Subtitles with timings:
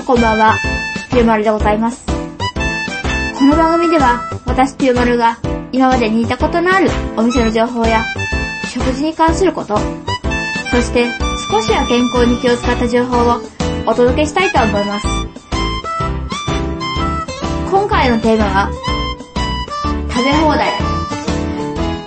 [0.00, 0.56] んこんばんは、
[1.10, 2.04] ぴよまるでございます。
[3.38, 5.38] この番組では、私ぴよまるが
[5.72, 8.02] 今までにいたことのあるお店の情報や、
[8.72, 9.78] 食事に関すること、
[10.70, 11.06] そして
[11.50, 13.40] 少しは健康に気を使った情報を
[13.86, 15.06] お届けしたいと思います。
[17.70, 18.70] 今回のテーマは、
[20.08, 20.70] 食べ放題。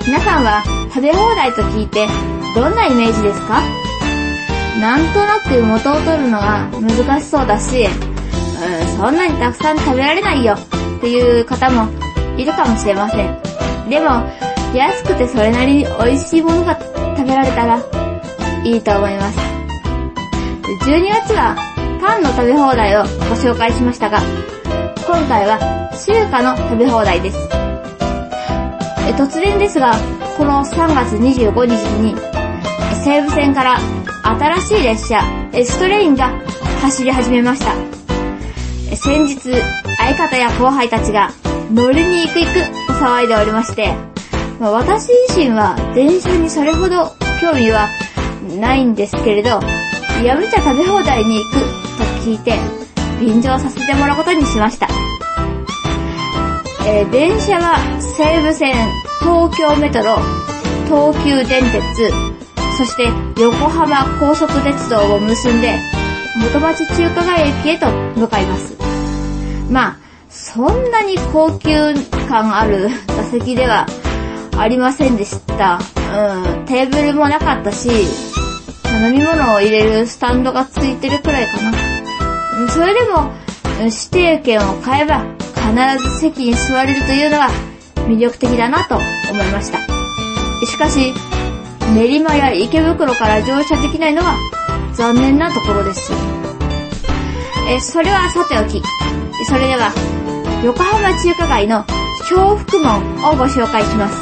[0.08, 2.08] 皆さんは食べ放題と聞いて
[2.56, 3.62] どんなイメージですか？
[4.80, 11.92] なんとなく元を取るのは難しそうだし、うん、そんなにたくさん食べられないよっていう方も
[12.38, 13.40] いるかもしれません。
[13.90, 14.24] でも、
[14.74, 16.80] 安くてそれなりに美味しいものが
[17.16, 17.80] 食べられたら
[18.64, 19.40] いいと思います。
[20.86, 21.56] 12月は
[22.02, 24.20] パンの食べ放題をご紹介しましたが、
[25.06, 25.60] 今回は
[26.06, 27.38] 中華の食べ放題です。
[29.18, 29.94] 突然ですが、
[30.38, 32.16] この3月25日に
[33.04, 33.78] 西武線から
[34.40, 35.20] 新しい列車、
[35.54, 36.30] エストレインが
[36.82, 37.76] 走り始めました。
[38.96, 39.38] 先日、
[39.98, 41.32] 相方や後輩たちが
[41.72, 42.54] 乗りに行く行く
[42.88, 43.94] と騒いでおりまして、
[44.60, 47.90] ま私自身は電車にそれほど興味は
[48.60, 49.60] ないんですけれど、
[50.24, 52.58] やむちゃ食べ放題に行くと聞いて、
[53.20, 54.88] 便乗させてもらうことにしました。
[56.88, 58.74] えー電車は西武線、
[59.20, 60.18] 東京メトロ、
[60.88, 62.33] 東急電鉄、
[62.78, 63.08] そして
[63.42, 65.80] 横浜高速鉄道を結んで
[66.36, 68.76] 元町中華街駅へと向かいます。
[69.70, 69.98] まあ、
[70.30, 71.94] そんなに高級
[72.28, 73.86] 感ある座席では
[74.58, 75.80] ありませんでした。
[76.14, 77.90] うん、テーブルもなかったし、
[79.02, 81.74] 飲み物を入れるスタンドがついてるくらいかな。
[82.70, 83.32] それでも、
[83.80, 85.26] 指定券を買えば
[85.56, 87.50] 必ず席に座れるというのが
[88.08, 89.80] 魅力的だなと思いました。
[90.66, 91.14] しかし、
[91.94, 94.36] 練馬や池袋から乗車できないのは
[94.94, 96.12] 残念なところです。
[97.70, 98.82] え、それはさておき。
[99.46, 99.92] それでは、
[100.64, 101.86] 横浜中華街の
[102.30, 103.00] 幸福門
[103.32, 104.18] をご紹介します。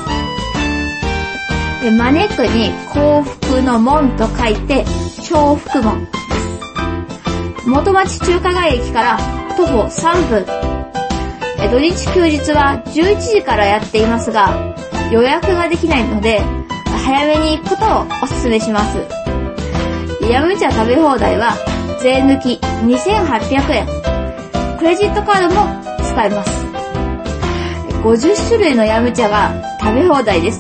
[1.83, 4.83] え招くに幸福の門と書いて、
[5.21, 6.11] 幸福門で
[7.61, 7.69] す。
[7.69, 9.17] 元町中華街駅から
[9.55, 10.45] 徒歩3分。
[11.59, 14.75] え土日休日は11時からやっていますが、
[15.11, 16.41] 予約ができないので、
[16.97, 18.97] 早めに行くことをお勧めします。
[20.29, 21.55] ヤムチャ食べ放題は
[22.01, 23.87] 税抜き2800円。
[24.77, 26.65] クレジットカードも使えます。
[28.03, 30.59] 50種類のヤムチャが食べ放題です。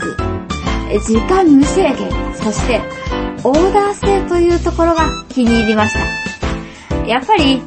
[1.07, 2.81] 時間無制限、そして
[3.43, 6.21] オーダー制というところが気に入りました。
[7.07, 7.61] やっぱり、いっ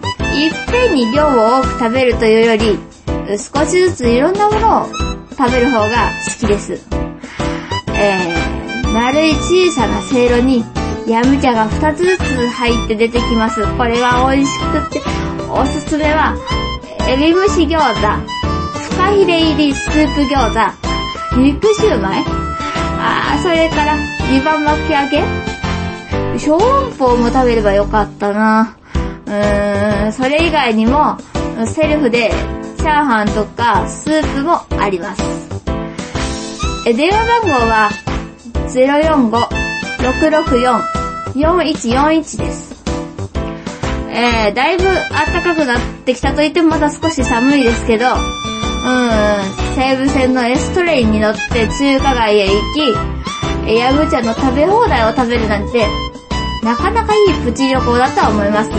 [0.71, 2.79] ぺんに量を多く食べるというより、
[3.37, 4.89] 少しずついろんなものを
[5.37, 6.81] 食べる方が好きです。
[7.89, 8.34] えー、
[8.95, 10.65] 丸い小さなせいろに、
[11.09, 13.61] ヤムチャが2つずつ入って出てきます。
[13.77, 15.01] これは美味しくって、
[15.51, 16.37] おすすめは、
[17.09, 18.07] エビ蒸し餃子、
[18.79, 20.55] フカヒレ入りスープ餃
[21.35, 22.25] 子、肉シューマイ、
[23.01, 23.97] あー、それから、
[24.31, 26.39] 2番巻き揚げ？
[26.39, 28.77] 小籠包も食べればよかったな。
[29.27, 31.19] うーん、それ以外にも、
[31.67, 32.31] セルフで
[32.79, 35.23] チャーハンとかスープもあります。
[36.87, 37.91] え電話番号は
[41.35, 42.75] 045-664-4141です。
[44.09, 48.17] えー、だいぶ暖かくなってきたと言ってもまだ少し寒いですけど、うん、
[49.75, 52.95] 西武線のエストレインに乗って中華街へ行き、
[53.67, 55.89] えヤムチャの食べ放題を食べるなんて、
[56.63, 58.71] なかなかいいプチ旅行だとは思います。
[58.71, 58.77] ぜ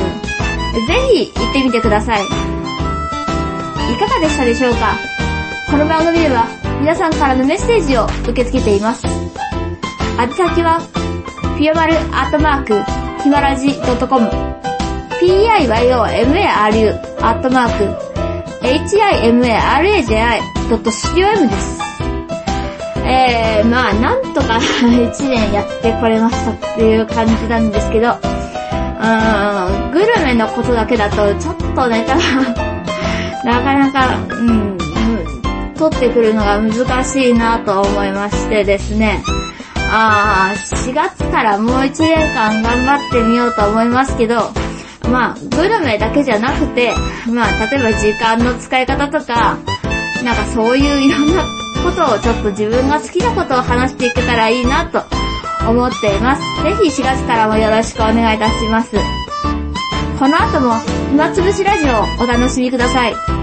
[1.13, 2.23] ひ行ってみてください。
[2.23, 2.27] い
[3.97, 4.95] かがでしたでしょうか？
[5.69, 6.47] この番組では
[6.79, 9.24] 皆さんからのメッセージを受け付けています。
[10.17, 10.79] 宛先は、
[11.57, 12.81] ピヨマルアットマーク、
[13.21, 14.29] ヒマラジ .com、
[15.19, 15.99] piyomaru
[17.21, 17.83] アットマーク、
[18.61, 21.75] himaraji.com です。
[23.07, 32.23] えー、まあ、なんとか1年やってこれましたっていう感じなんですけど、うーん、グルメのことだけだとちょっとネタが
[33.43, 34.77] なかなか、うん、うん
[35.75, 39.21] 取ってくるのが難しいなと思いましてですね。
[39.97, 44.51] あー、4月からもう1年間頑張ってみようと思いますけど、
[45.09, 46.93] まあ、グルメだけじゃなくて、
[47.31, 49.57] まあ、例えば時間の使い方とか、
[50.25, 51.45] なんかそういういろんな
[51.81, 55.01] ことをちょっと自分が好きなことを話していけたらいいなと
[55.65, 56.41] 思っています。
[56.63, 58.97] ぜひ4月からもよろしくお願いいたします。
[60.19, 60.73] この後も
[61.11, 63.34] 暇つぶしラジオをお楽しみください。